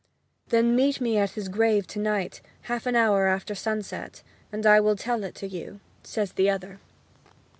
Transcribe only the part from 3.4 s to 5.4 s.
sunset, and I will tell it